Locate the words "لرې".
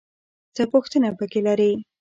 1.47-1.71